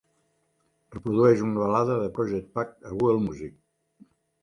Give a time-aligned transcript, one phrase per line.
[0.95, 3.59] Reprodueix una balada de Project Pat a Google Music.